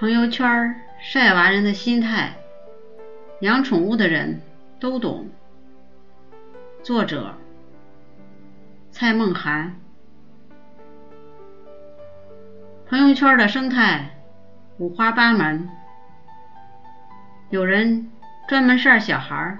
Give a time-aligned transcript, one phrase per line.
[0.00, 2.32] 朋友圈晒娃人的心态，
[3.40, 4.40] 养宠物的人
[4.80, 5.28] 都懂。
[6.82, 7.34] 作者：
[8.90, 9.78] 蔡梦涵。
[12.88, 14.08] 朋友圈的生态
[14.78, 15.68] 五花八门，
[17.50, 18.10] 有人
[18.48, 19.58] 专门晒小孩，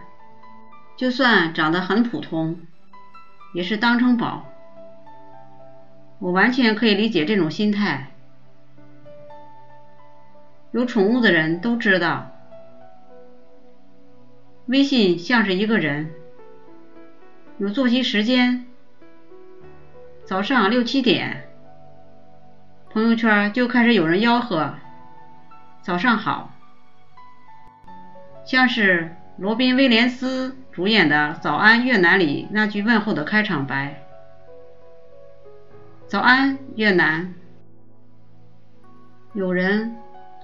[0.96, 2.58] 就算长得很普通，
[3.52, 4.46] 也是当成宝。
[6.18, 8.06] 我完全可以理解这种心态。
[10.72, 12.30] 有宠物的人都知道，
[14.66, 16.12] 微信像是一个人，
[17.58, 18.66] 有作息时间，
[20.24, 21.48] 早上六七点，
[22.90, 24.74] 朋友圈就开始有人吆喝
[25.82, 26.52] “早上好”，
[28.46, 34.04] 像是罗宾威廉斯主演的《早安越南》里那句问候的开场白
[36.06, 37.34] ：“早安，越南。”
[39.34, 39.96] 有人。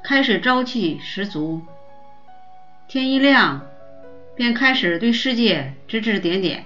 [0.08, 1.62] 开始朝气十足，
[2.86, 3.66] 天一亮
[4.36, 6.64] 便开始对世界指指点点。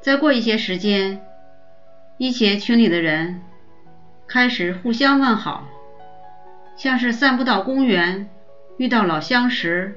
[0.00, 1.26] 再过一些时间，
[2.18, 3.42] 一些群里的人
[4.28, 5.66] 开始互相问好，
[6.76, 8.30] 像是散步到公园
[8.76, 9.96] 遇到老相识，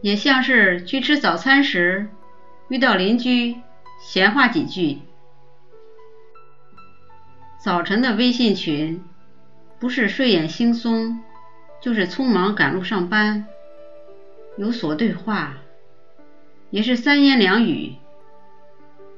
[0.00, 2.08] 也像是去吃早餐时
[2.68, 3.54] 遇到邻居
[4.00, 5.02] 闲话几句。
[7.60, 9.04] 早晨的微信群。
[9.78, 11.16] 不是睡眼惺忪，
[11.80, 13.46] 就是匆忙赶路上班，
[14.56, 15.54] 有所对话，
[16.70, 17.94] 也是三言两语，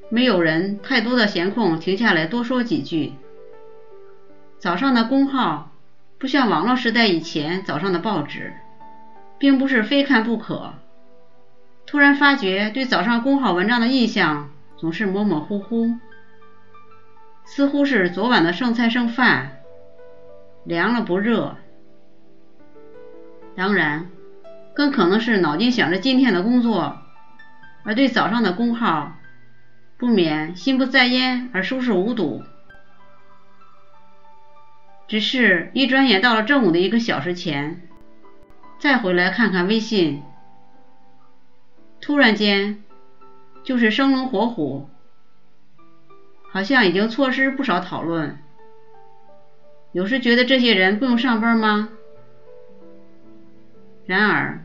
[0.09, 3.13] 没有人太多的闲空停下来多说几句。
[4.57, 5.71] 早上的公号
[6.17, 8.53] 不像网络时代以前早上的报纸，
[9.37, 10.73] 并不是非看不可。
[11.85, 15.93] 突然发觉对早上公号文章的印象总是模模糊糊，
[17.45, 19.58] 似乎是昨晚的剩菜剩饭。
[20.69, 21.57] 凉了不热，
[23.55, 24.07] 当然，
[24.75, 26.99] 更可能是脑筋想着今天的工作，
[27.81, 29.13] 而对早上的工号
[29.97, 32.43] 不免心不在焉而熟视无睹。
[35.07, 37.81] 只是一转眼到了正午的一个小时前，
[38.77, 40.21] 再回来看看微信，
[41.99, 42.83] 突然间
[43.63, 44.87] 就是生龙活虎，
[46.51, 48.37] 好像已经错失不少讨论。
[49.91, 51.89] 有时觉得这些人不用上班吗？
[54.05, 54.63] 然而，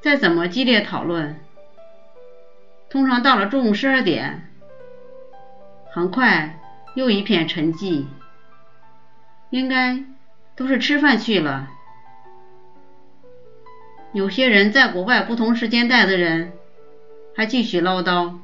[0.00, 1.40] 再怎么激烈讨论，
[2.90, 4.50] 通常到了中午十二点，
[5.90, 6.58] 很快
[6.94, 8.04] 又一片沉寂，
[9.50, 10.04] 应该
[10.54, 11.70] 都是吃饭去了。
[14.12, 16.52] 有些人在国外不同时间带的人
[17.34, 18.34] 还继续唠叨，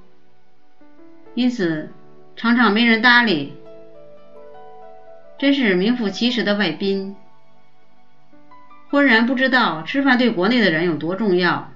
[1.34, 1.90] 因此
[2.34, 3.59] 常常没人搭理。
[5.40, 7.16] 真是名副其实的外宾，
[8.90, 11.72] 浑然不知道吃饭对国内的人有多重要。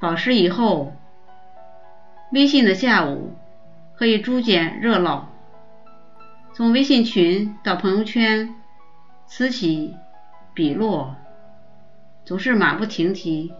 [0.00, 0.96] 保时以后，
[2.32, 3.36] 微信的下午
[3.94, 5.32] 可以逐渐热闹，
[6.54, 8.56] 从微信群到朋友圈，
[9.24, 9.94] 此起
[10.52, 11.14] 彼落，
[12.24, 13.52] 总是马不停蹄。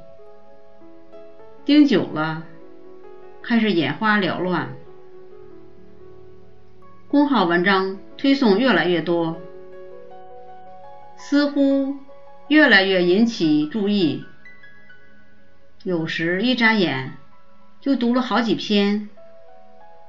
[1.64, 2.42] 盯久了，
[3.40, 4.81] 开始眼花缭乱。
[7.12, 9.38] 公号文章推送越来越多，
[11.14, 11.94] 似乎
[12.48, 14.24] 越来越引起注意。
[15.82, 17.12] 有时一眨眼
[17.82, 19.10] 就读了好几篇，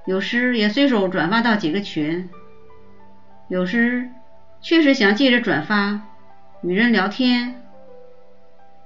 [0.05, 2.29] 有时也随手转发到几个群，
[3.49, 4.09] 有时
[4.61, 6.03] 确实想借着转发
[6.61, 7.61] 与人聊天，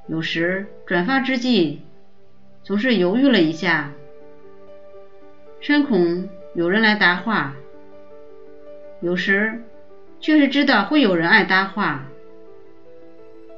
[0.08, 1.84] 有时转发之际
[2.64, 3.92] 总是犹豫了一下，
[5.60, 7.54] 深恐有人来答话。
[9.00, 9.64] 有时
[10.20, 12.06] 却是知道会有人爱搭话，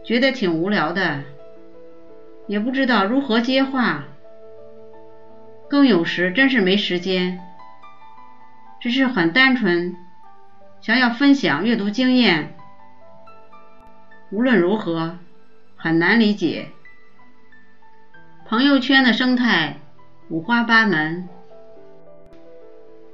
[0.03, 1.21] 觉得挺无聊的，
[2.47, 4.03] 也不知道如何接话。
[5.69, 7.39] 更有时真是没时间，
[8.81, 9.95] 只是很单纯，
[10.81, 12.53] 想要分享阅读经验。
[14.31, 15.15] 无论如何，
[15.77, 16.67] 很难理解。
[18.45, 19.77] 朋友圈的生态
[20.27, 21.29] 五花八门。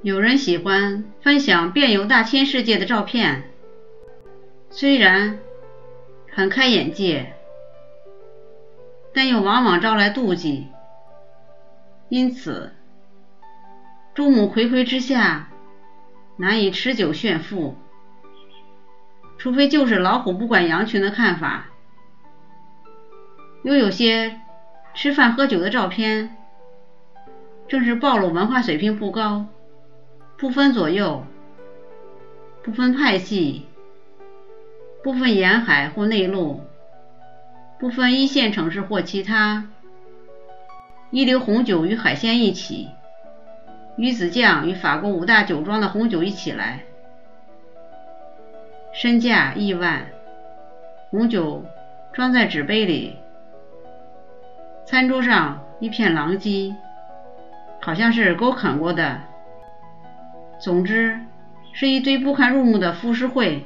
[0.06, 3.42] 有人喜欢分享遍游大千世界的照片，
[4.70, 5.40] 虽然
[6.30, 7.34] 很开眼界，
[9.12, 10.68] 但又往往招来妒忌。
[12.08, 12.72] 因此，
[14.14, 15.48] 众目睽睽之下
[16.36, 17.74] 难以持久炫富，
[19.38, 21.66] 除非就是老虎不管羊群的看法。
[23.64, 24.38] 又有些
[24.94, 26.36] 吃饭喝酒的照片，
[27.66, 29.46] 正是暴露文化水平不高。
[30.38, 31.24] 不分左右，
[32.62, 33.64] 不分派系，
[35.02, 36.60] 不分沿海或内陆，
[37.78, 39.64] 不分一线城市或其他，
[41.10, 42.90] 一流红酒与海鲜一起，
[43.96, 46.80] 鱼子酱与法国五大酒庄的红酒一起来，
[48.92, 50.06] 身价亿万，
[51.10, 51.64] 红酒
[52.12, 53.16] 装在纸杯里，
[54.84, 56.76] 餐桌上一片狼藉，
[57.80, 59.18] 好像是狗啃过的。
[60.58, 61.20] 总之，
[61.72, 63.64] 是一堆不堪入目的浮世绘，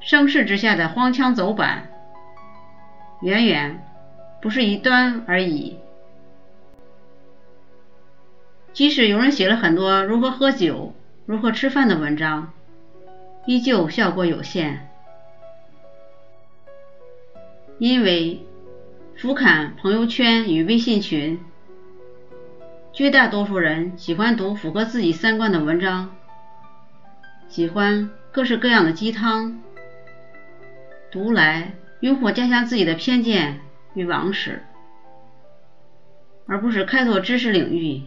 [0.00, 1.88] 声势之下的荒腔走板，
[3.20, 3.84] 远远
[4.40, 5.78] 不是一端而已。
[8.72, 10.94] 即使有人写了很多如何喝酒、
[11.26, 12.52] 如何吃饭的文章，
[13.44, 14.88] 依旧效果有限，
[17.78, 18.40] 因为
[19.14, 21.38] 俯瞰朋友圈与微信群。
[22.94, 26.14] 绝大多数人喜欢读符合自己三观的文章，
[27.48, 29.62] 喜欢各式各样的鸡汤，
[31.10, 33.60] 读来用火加强自己的偏见
[33.94, 34.62] 与往事，
[36.46, 38.02] 而不是开拓知识领域，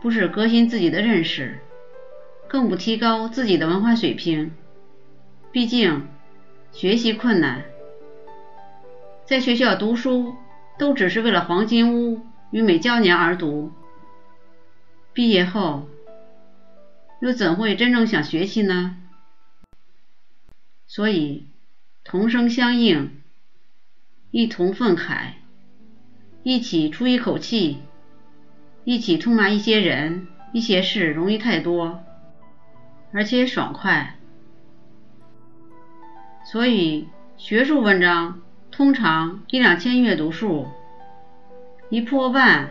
[0.00, 1.58] 不是革新自己的认识，
[2.48, 4.52] 更不提高自己的文化水平。
[5.50, 6.08] 毕竟
[6.70, 7.62] 学习困难，
[9.26, 10.34] 在学校读书
[10.78, 12.22] 都只是为了黄金屋
[12.52, 13.70] 与美娇娘而读。
[15.14, 15.88] 毕业后，
[17.20, 18.96] 又怎会真正想学习呢？
[20.86, 21.48] 所以，
[22.02, 23.20] 同声相应，
[24.30, 25.32] 一同愤慨，
[26.42, 27.82] 一起出一口气，
[28.84, 32.02] 一起痛骂一些人、一些事，容易太多，
[33.12, 34.18] 而且爽快。
[36.50, 37.06] 所以，
[37.36, 40.68] 学术文章通常一两千阅读数，
[41.90, 42.70] 一破万，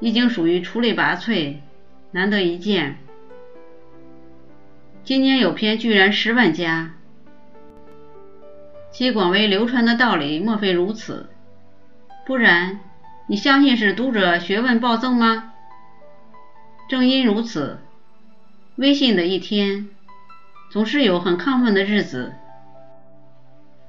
[0.00, 1.58] 已经属于出类拔萃。
[2.16, 2.96] 难得一见，
[5.04, 6.94] 今年有篇居然十万加，
[8.90, 11.28] 其广为流传的道理莫非如此？
[12.24, 12.80] 不然，
[13.26, 15.52] 你相信是读者学问暴增吗？
[16.88, 17.80] 正因如此，
[18.76, 19.90] 微信的一天
[20.70, 22.32] 总是有很亢奋的日子。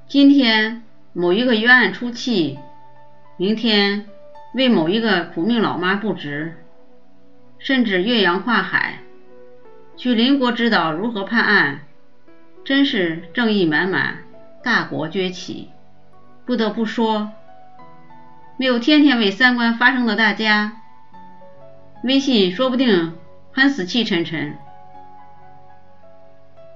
[0.09, 0.83] 今天
[1.13, 2.59] 某一个冤案出气，
[3.37, 4.05] 明天
[4.53, 6.57] 为某一个苦命老妈不值。
[7.59, 8.99] 甚至越洋跨海
[9.95, 11.81] 去邻国指导如何判案，
[12.63, 14.19] 真是正义满满，
[14.63, 15.69] 大国崛起。
[16.45, 17.31] 不得不说，
[18.57, 20.81] 没有天天为三观发声的大家，
[22.03, 23.15] 微信说不定
[23.51, 24.57] 还死气沉沉。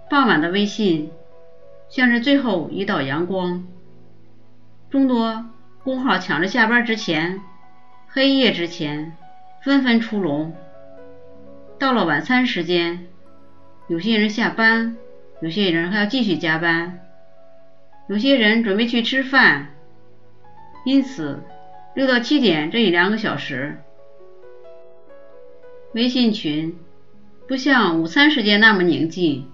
[0.09, 1.11] 傍晚的微信
[1.89, 3.65] 像是最后一道阳光，
[4.89, 5.45] 众多
[5.83, 7.39] 工号抢着下班之前、
[8.09, 9.15] 黑夜之前
[9.63, 10.53] 纷纷出笼。
[11.81, 13.07] 到了晚餐时间，
[13.87, 14.97] 有些人下班，
[15.41, 16.99] 有些人还要继续加班，
[18.07, 19.73] 有些人准备去吃饭，
[20.85, 21.41] 因此
[21.95, 23.79] 六到七点这一两个小时，
[25.95, 26.77] 微信群
[27.47, 29.51] 不像午餐时间那么宁静，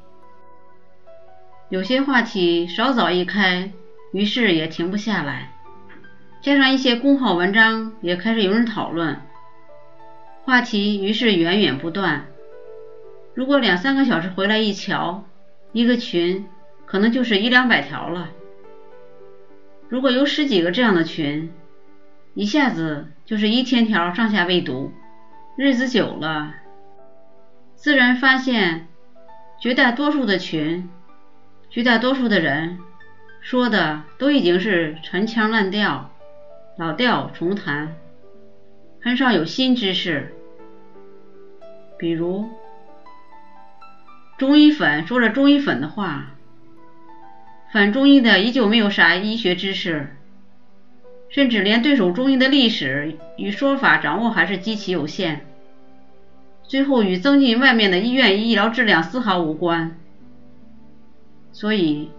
[1.69, 3.71] 有些话题稍早一开，
[4.11, 5.53] 于是也停不下来，
[6.41, 9.15] 加上一些公号文章也开始有人讨论。
[10.47, 12.27] 话题于是源源不断。
[13.33, 15.25] 如果两三个小时回来一瞧，
[15.73, 16.45] 一个群
[16.85, 18.29] 可能就是一两百条了。
[19.89, 21.51] 如果有十几个这样的群，
[22.33, 24.93] 一下子就是一千条上下未读。
[25.57, 26.53] 日子久了，
[27.75, 28.87] 自然发现
[29.59, 30.89] 绝大多数的群，
[31.69, 32.79] 绝大多数的人
[33.41, 36.09] 说的都已经是陈腔滥调、
[36.77, 37.93] 老调重弹，
[39.01, 40.35] 很少有新知识。
[41.97, 42.49] 比如，
[44.37, 46.35] 中医粉说着中医粉的话，
[47.73, 50.15] 反中医的依旧没有啥医学知识，
[51.29, 55.45] 甚至连对手中医的历史与说法掌握还是极其有限，
[56.63, 59.97] 最后与增进外面的医院医疗质量丝毫无关。
[61.51, 62.11] 所以，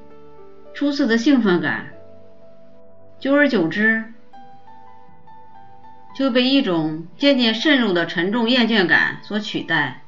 [0.75, 1.93] 初次的兴奋感，
[3.21, 4.13] 久而久之。
[6.19, 10.03] 就被一种渐渐渗入的沉重厌倦感所取代，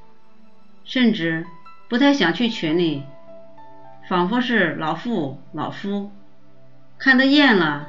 [0.83, 1.47] 甚至
[1.89, 3.05] 不太想去群里，
[4.09, 6.11] 仿佛是老妇老夫，
[6.99, 7.87] 看得厌了，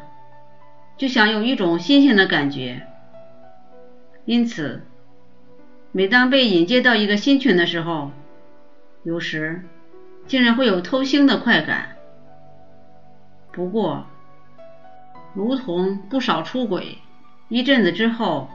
[0.97, 2.85] 就想有一种新鲜的感觉。
[4.25, 4.83] 因此，
[5.91, 8.11] 每当被引接到一个新群的时候，
[9.01, 9.63] 有时
[10.27, 11.95] 竟然会有偷腥的快感。
[13.51, 14.05] 不过，
[15.33, 16.99] 如同不少出轨。
[17.51, 18.49] 一阵子之后，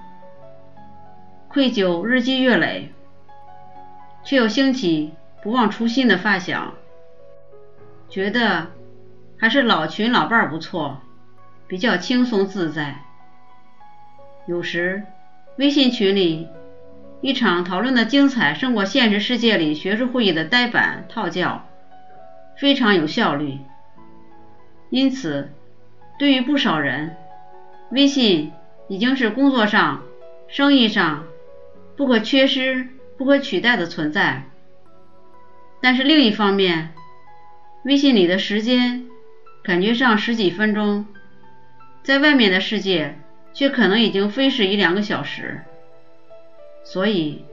[1.48, 2.94] 愧疚日积月累，
[4.24, 5.12] 却又兴起
[5.42, 6.72] 不忘初心的发小，
[8.08, 8.68] 觉得
[9.38, 11.02] 还是老群老伴不错，
[11.68, 13.02] 比较轻松自在。
[14.46, 15.02] 有时
[15.58, 16.48] 微信群里
[17.20, 21.66] 一场讨论的精彩，胜过现实世界里学术会议的呆板套教，
[22.56, 23.58] 非常有效率。
[24.88, 25.50] 因此，
[26.18, 27.14] 对于不少人，
[27.90, 28.52] 微信
[28.88, 30.04] 已经是工作上、
[30.48, 31.26] 生意上
[31.96, 34.44] 不可缺失、不可取代的存在。
[35.80, 36.94] 但是另一方面，
[37.84, 39.06] 微信里的时间
[39.62, 41.06] 感觉上十几分钟，
[42.02, 43.18] 在外面的世界
[43.52, 45.62] 却可能已经飞逝一两个小时。
[46.84, 47.44] 所以，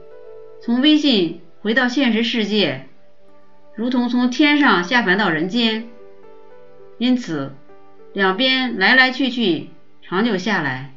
[0.62, 2.86] 从微信回到现实世界，
[3.74, 5.88] 如同从天上下凡到人间。
[6.98, 7.52] 因此，
[8.12, 9.70] 两边来来去去，
[10.02, 10.94] 长久下来，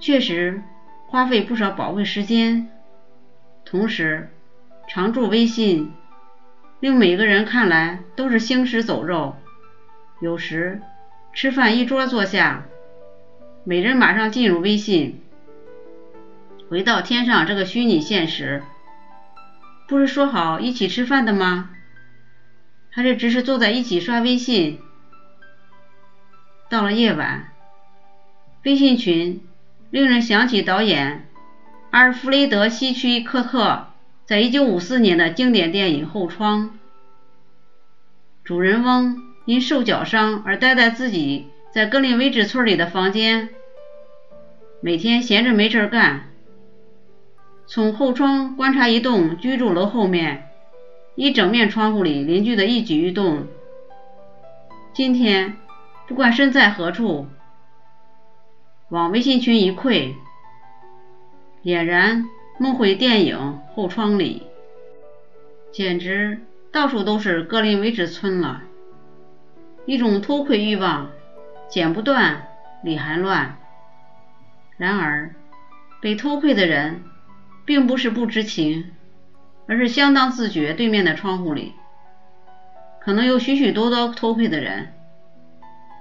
[0.00, 0.62] 确实
[1.06, 2.68] 花费不少宝贵时间。
[3.64, 4.30] 同时，
[4.88, 5.92] 常驻微信，
[6.80, 9.36] 令每个人看来都是行尸走肉。
[10.20, 10.80] 有时
[11.32, 12.64] 吃饭一桌坐下，
[13.64, 15.22] 每人马上进入微信，
[16.68, 18.62] 回到天上这个虚拟现实。
[19.86, 21.70] 不是说好一起吃饭的吗？
[22.90, 24.80] 还是只是坐在一起刷微信？
[26.68, 27.52] 到了夜晚，
[28.64, 29.40] 微信群
[29.90, 31.26] 令人想起导演
[31.90, 33.88] 阿尔弗雷德·希区柯特
[34.24, 36.66] 在1954年的经典电影《后窗》。
[38.44, 39.16] 主人翁
[39.46, 43.48] 因受脚伤而待在自己在格林威治村里的房间，
[44.80, 46.28] 每天闲着没事干，
[47.66, 50.46] 从后窗观察一栋居住楼后面。
[51.16, 53.46] 一整面窗户里邻居的一举一动。
[54.94, 55.56] 今天
[56.06, 57.26] 不管身在何处，
[58.90, 60.16] 往微信群一窥，
[61.62, 62.28] 俨然
[62.58, 64.42] 梦回电影后窗里，
[65.70, 66.40] 简直
[66.72, 68.62] 到处都是格林威治村了。
[69.86, 71.10] 一种偷窥欲望，
[71.68, 72.48] 剪不断，
[72.82, 73.58] 理还乱。
[74.76, 75.34] 然而，
[76.00, 77.04] 被偷窥的人
[77.64, 78.90] 并不是不知情。
[79.68, 81.74] 而是相当自觉，对面的窗户里
[83.00, 84.92] 可能有许许多多偷窥的人。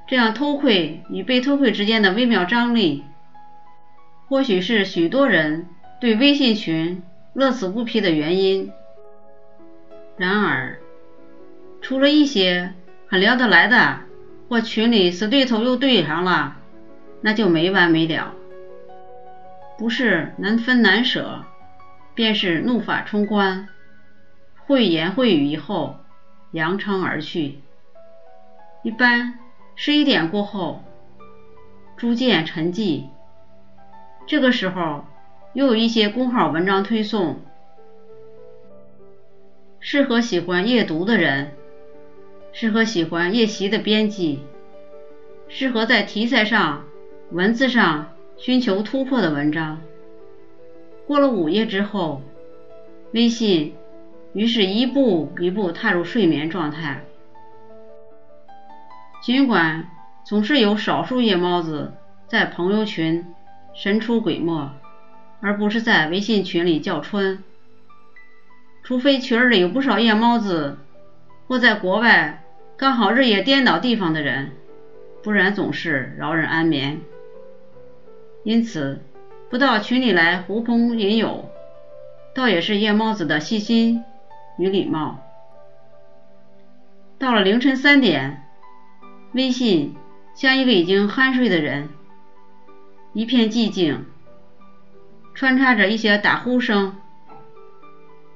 [0.09, 3.03] 这样偷窥与被偷窥之间的微妙张力，
[4.27, 5.67] 或许是许多人
[6.01, 8.71] 对微信群乐此不疲的原因。
[10.17, 10.79] 然而，
[11.79, 12.73] 除了一些
[13.07, 13.99] 很聊得来的，
[14.49, 16.57] 或群里死对头又对上了，
[17.21, 18.33] 那就没完没了，
[19.77, 21.45] 不是难分难舍。
[22.15, 23.69] 便是怒发冲冠，
[24.67, 25.97] 秽言秽语以后
[26.51, 27.59] 扬长而去。
[28.83, 29.39] 一般
[29.81, 30.83] 十一点过后，
[31.95, 33.03] 逐渐沉寂。
[34.27, 35.05] 这个时候
[35.53, 37.39] 又有一些公号文章推送，
[39.79, 41.51] 适合喜欢夜读的人，
[42.51, 44.41] 适合喜欢夜习的编辑，
[45.47, 46.83] 适合在题材上、
[47.31, 49.79] 文字上寻求突破的文章。
[51.07, 52.21] 过了午夜之后，
[53.13, 53.75] 微信
[54.33, 57.05] 于是一步一步踏入睡眠状态。
[59.21, 59.89] 尽管
[60.23, 61.93] 总是有少数夜猫子
[62.27, 63.33] 在朋友群
[63.73, 64.71] 神出鬼没，
[65.41, 67.43] 而不是在微信群里叫春。
[68.83, 70.77] 除非群里有不少夜猫子
[71.47, 72.43] 或在国外
[72.77, 74.51] 刚好日夜颠倒地方的人，
[75.23, 76.99] 不然总是饶人安眠。
[78.43, 79.01] 因此。
[79.49, 81.49] 不到群里来狐朋引友，
[82.35, 84.03] 倒也是夜猫子的细心
[84.59, 85.21] 与礼貌。
[87.17, 88.43] 到了凌晨三点，
[89.33, 89.95] 微信
[90.33, 91.89] 像一个已经酣睡的人，
[93.13, 94.05] 一片寂静，
[95.35, 96.97] 穿插着一些打呼声。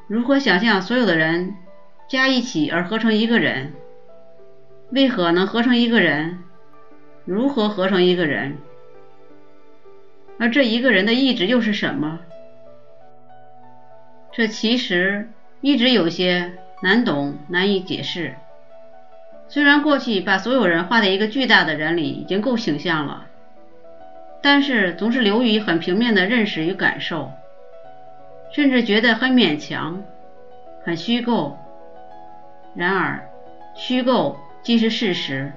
[0.08, 1.56] 如何想象所有的人
[2.08, 3.74] 加一起而合成一个人？
[4.92, 6.44] 为何能合成一个人？
[7.26, 8.58] 如何合成一个人？
[10.38, 12.20] 而这一个人的意志又是什么？
[14.32, 15.30] 这其实
[15.62, 18.36] 一直有些难懂、难以解释。
[19.54, 23.28] 虽然过去把所有人画在一个巨大的人里已经够形象了，
[24.42, 27.32] 但是总是流于很平面的认识与感受，
[28.52, 30.02] 甚至觉得很勉强、
[30.84, 31.56] 很虚构。
[32.74, 33.30] 然而，
[33.76, 35.52] 虚构既是事实，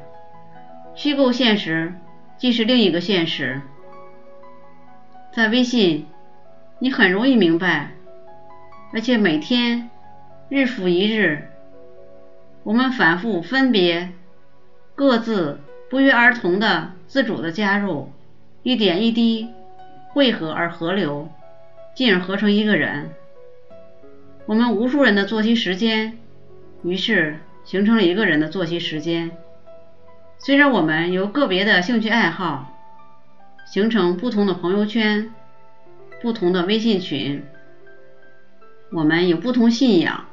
[0.95, 1.95] 虚构现实
[2.37, 3.63] 既是另一个现实。
[5.33, 6.07] 在微信，
[6.81, 7.93] 你很容易明白，
[8.93, 9.89] 而且每天
[10.51, 11.49] 日复一日，
[12.67, 14.11] 我们反复分别，
[14.97, 18.11] 各自不约而同的自主的加入，
[18.65, 19.51] 一点一滴
[20.09, 21.29] 汇合而合流，
[21.95, 23.11] 进而合成一个人。
[24.47, 26.19] 我们无数人的作息时间，
[26.83, 29.31] 于是形成了一个人的作息时间。
[30.39, 32.73] 虽然我们有个别的兴趣爱好，
[33.65, 35.33] 形成不同的朋友圈、
[36.21, 37.45] 不同的微信群，
[38.91, 40.25] 我们有不同信仰，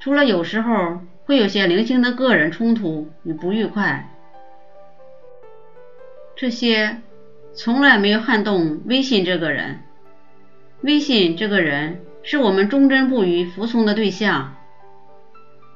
[0.00, 4.14] 除了有时候会有些零星的个人冲突与不愉快，
[6.36, 7.02] 这些
[7.52, 9.80] 从来没有撼动微信这个人。
[10.82, 14.56] 微信这个人是我们忠贞不渝服从的对象。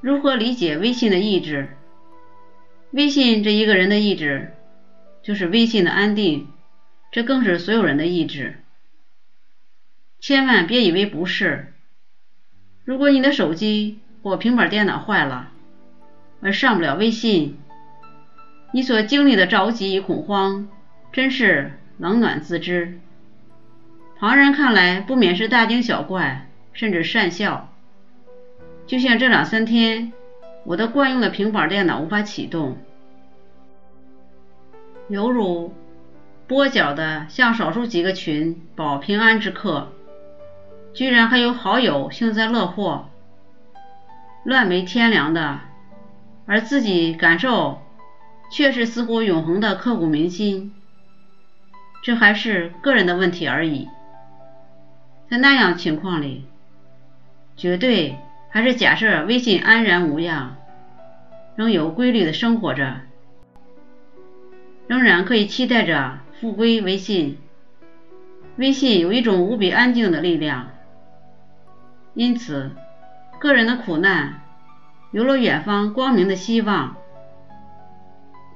[0.00, 1.68] 如何理解微信的意志？
[2.92, 4.54] 微信这一个人的意志，
[5.22, 6.48] 就是微信的安定，
[7.10, 8.62] 这更是所有人的意志。
[10.20, 11.72] 千万别以为不是。
[12.84, 15.48] 如果你的手机我平板电脑坏了，
[16.42, 17.58] 而上不了微信，
[18.72, 20.68] 你所经历的着急与恐慌，
[21.10, 22.98] 真是冷暖自知。
[24.18, 27.72] 旁人看来不免是大惊小怪，甚至讪笑。
[28.86, 30.12] 就像这两三天，
[30.64, 32.76] 我的惯用的平板电脑无法启动，
[35.08, 35.72] 犹如
[36.46, 39.92] 跛脚的向少数几个群保平安之客，
[40.92, 43.09] 居然还有好友幸灾乐祸、
[44.44, 45.60] 乱没天良的，
[46.46, 47.82] 而自己感受
[48.50, 50.74] 却是似乎永恒的刻骨铭心。
[52.02, 53.88] 这还是个人的问题而已。
[55.28, 56.46] 在那样情况里，
[57.56, 58.16] 绝对
[58.48, 60.56] 还是假设微信安然无恙，
[61.56, 63.02] 仍有规律的生活着，
[64.86, 67.38] 仍然可以期待着复归微信。
[68.56, 70.70] 微信有一种无比安静的力量，
[72.14, 72.72] 因此
[73.40, 74.42] 个人的苦难
[75.12, 76.96] 有了远方光明的希望。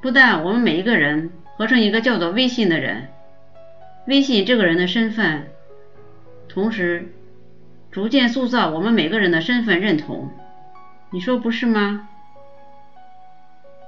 [0.03, 3.09] 不但我们每一个人合成一个叫做微信的人，
[4.07, 5.49] 微信这个人的身份。
[6.51, 7.15] 同时，
[7.91, 10.29] 逐渐塑造我们每个人的身份认同，
[11.11, 12.07] 你说不是吗？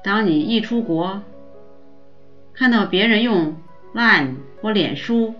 [0.02, 1.22] 当你一出国，
[2.54, 3.56] 看到别人用
[3.94, 5.34] Line 或脸书，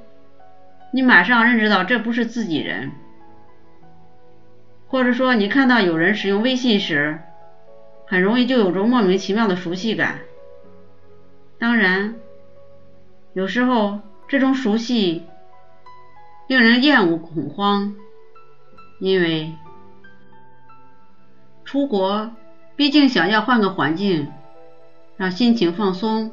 [0.93, 2.91] 你马上认知到这不是自己人；
[4.89, 7.21] 或者说，你看到有人使用微信时，
[8.07, 10.21] 很容易就有种莫名其妙的熟悉感。
[11.59, 12.15] 当然，
[13.33, 15.25] 有时候这种熟悉。
[16.49, 17.97] 令人厌恶、恐慌，
[19.01, 19.53] 因为
[21.65, 22.31] 出国
[22.77, 24.29] 毕竟想要换个环境，
[25.17, 26.31] 让心情放松，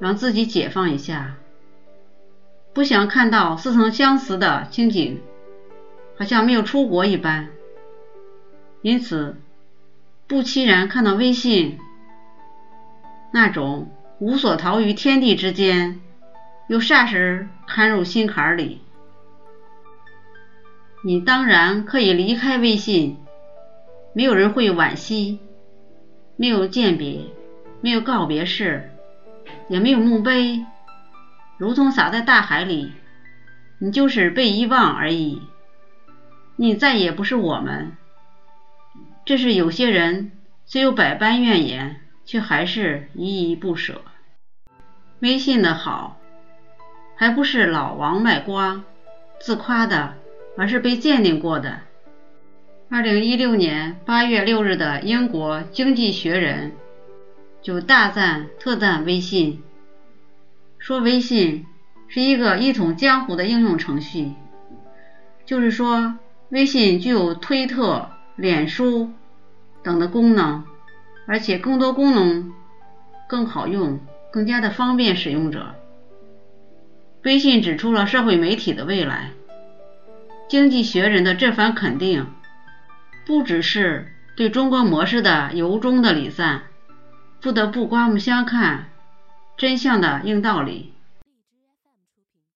[0.00, 1.34] 让自己解放一下，
[2.72, 5.20] 不想看到似曾相识的情景，
[6.16, 7.50] 好像没有出国一般。
[8.82, 9.36] 因此，
[10.26, 11.78] 不期然看到微信
[13.32, 16.00] 那种无所逃于天地之间，
[16.68, 18.80] 又霎时看入心坎里。
[21.04, 23.16] 你当然可以离开微信，
[24.12, 25.38] 没有人会惋惜，
[26.36, 27.20] 没有鉴别，
[27.80, 28.90] 没有告别式，
[29.68, 30.64] 也没有墓碑，
[31.56, 32.92] 如同洒在大海里，
[33.78, 35.40] 你就是被遗忘而已。
[36.56, 37.96] 你再也不是我们。
[39.24, 40.32] 这是有些人
[40.64, 44.02] 虽有百般怨言，却还是依依不舍。
[45.20, 46.20] 微信的好，
[47.16, 48.84] 还不是老王卖瓜，
[49.40, 50.14] 自夸的。
[50.54, 51.80] 而是被鉴定过的。
[52.90, 56.72] 二零一六年八月六日的英国《经济学人》
[57.64, 59.62] 就大赞特赞微信，
[60.78, 61.64] 说微信
[62.06, 64.34] 是一个一统江湖的应用程序，
[65.46, 66.18] 就是说
[66.50, 69.10] 微信具有推特、脸书
[69.82, 70.64] 等的功能，
[71.26, 72.52] 而且更多功能
[73.28, 74.00] 更好用，
[74.32, 75.74] 更加的方便使用者。
[77.24, 79.30] 微信指出了社会媒体的未来。
[80.48, 82.26] 经济学人的这番肯定，
[83.24, 86.62] 不只是对中国模式的由衷的礼赞，
[87.40, 88.88] 不得不刮目相看，
[89.56, 90.91] 真相的硬道理。